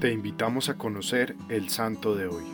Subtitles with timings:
[0.00, 2.44] Te invitamos a conocer el santo de hoy.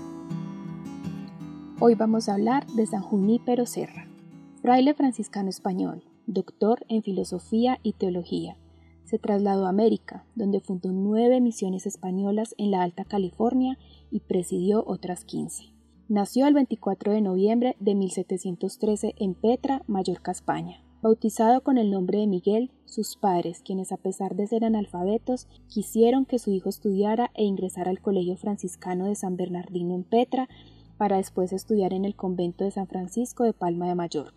[1.80, 4.06] Hoy vamos a hablar de San Junípero Serra,
[4.60, 8.56] fraile franciscano español, doctor en filosofía y teología.
[9.02, 13.76] Se trasladó a América, donde fundó nueve misiones españolas en la Alta California
[14.12, 15.74] y presidió otras quince.
[16.08, 20.80] Nació el 24 de noviembre de 1713 en Petra, Mallorca, España.
[21.02, 26.24] Bautizado con el nombre de Miguel, sus padres, quienes a pesar de ser analfabetos, quisieron
[26.24, 30.48] que su hijo estudiara e ingresara al Colegio Franciscano de San Bernardino en Petra,
[30.98, 34.36] para después estudiar en el convento de San Francisco de Palma de Mallorca.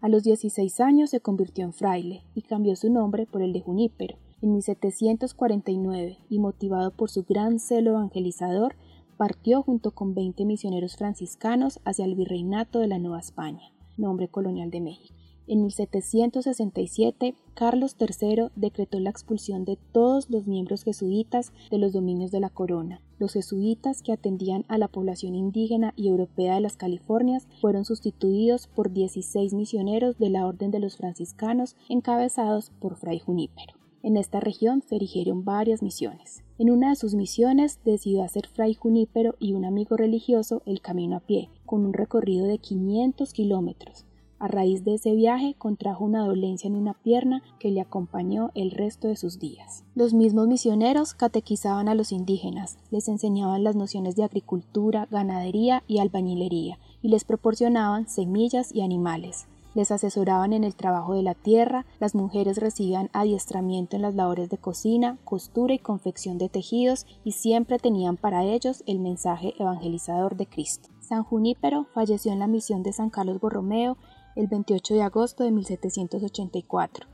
[0.00, 3.60] A los 16 años se convirtió en fraile y cambió su nombre por el de
[3.60, 4.16] Junípero.
[4.40, 8.74] En 1749, y motivado por su gran celo evangelizador,
[9.18, 14.70] partió junto con 20 misioneros franciscanos hacia el virreinato de la Nueva España, nombre colonial
[14.70, 15.25] de México.
[15.48, 22.32] En 1767, Carlos III decretó la expulsión de todos los miembros jesuitas de los dominios
[22.32, 23.00] de la corona.
[23.20, 28.66] Los jesuitas que atendían a la población indígena y europea de las Californias fueron sustituidos
[28.66, 33.74] por 16 misioneros de la Orden de los Franciscanos encabezados por Fray Junípero.
[34.02, 36.42] En esta región se erigieron varias misiones.
[36.58, 41.16] En una de sus misiones decidió hacer Fray Junípero y un amigo religioso el camino
[41.16, 44.05] a pie, con un recorrido de 500 kilómetros
[44.38, 48.70] a raíz de ese viaje contrajo una dolencia en una pierna que le acompañó el
[48.70, 49.84] resto de sus días.
[49.94, 55.98] Los mismos misioneros catequizaban a los indígenas, les enseñaban las nociones de agricultura, ganadería y
[55.98, 59.46] albañilería, y les proporcionaban semillas y animales.
[59.76, 64.48] Les asesoraban en el trabajo de la tierra, las mujeres recibían adiestramiento en las labores
[64.48, 70.36] de cocina, costura y confección de tejidos y siempre tenían para ellos el mensaje evangelizador
[70.36, 70.88] de Cristo.
[71.00, 73.98] San Junípero falleció en la misión de San Carlos Borromeo
[74.36, 77.08] el 28 de agosto de 1784.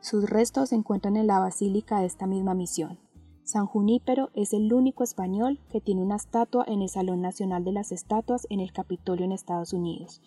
[0.00, 2.98] Sus restos se encuentran en la basílica de esta misma misión.
[3.44, 7.72] San Junípero es el único español que tiene una estatua en el Salón Nacional de
[7.72, 10.20] las Estatuas en el Capitolio en Estados Unidos,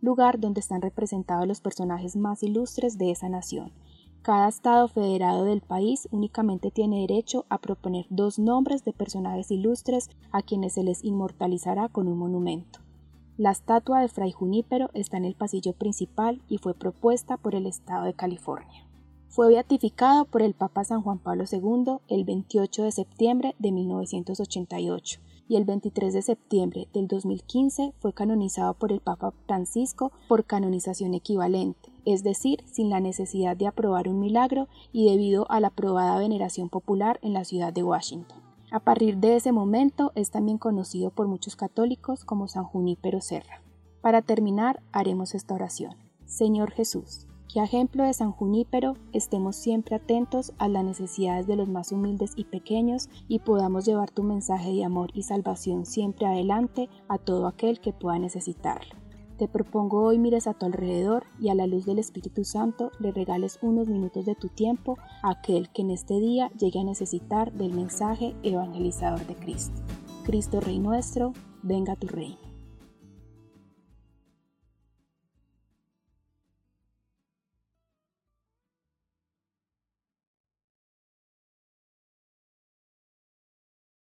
[0.00, 3.72] lugar donde están representados los personajes más ilustres de esa nación.
[4.22, 10.10] Cada estado federado del país únicamente tiene derecho a proponer dos nombres de personajes ilustres
[10.32, 12.81] a quienes se les inmortalizará con un monumento.
[13.38, 17.66] La estatua de Fray Junípero está en el pasillo principal y fue propuesta por el
[17.66, 18.86] Estado de California.
[19.30, 25.20] Fue beatificado por el Papa San Juan Pablo II el 28 de septiembre de 1988
[25.48, 31.14] y el 23 de septiembre del 2015 fue canonizado por el Papa Francisco por canonización
[31.14, 36.18] equivalente, es decir, sin la necesidad de aprobar un milagro y debido a la aprobada
[36.18, 38.51] veneración popular en la ciudad de Washington.
[38.72, 43.62] A partir de ese momento es también conocido por muchos católicos como San Junípero Serra.
[44.00, 45.94] Para terminar, haremos esta oración.
[46.24, 51.68] Señor Jesús, que ejemplo de San Junípero estemos siempre atentos a las necesidades de los
[51.68, 56.88] más humildes y pequeños y podamos llevar tu mensaje de amor y salvación siempre adelante
[57.08, 59.01] a todo aquel que pueda necesitarlo.
[59.42, 63.10] Te propongo hoy mires a tu alrededor y a la luz del Espíritu Santo le
[63.10, 67.52] regales unos minutos de tu tiempo a aquel que en este día llegue a necesitar
[67.52, 69.82] del mensaje evangelizador de Cristo.
[70.22, 71.32] Cristo Rey nuestro,
[71.64, 72.51] venga tu reino.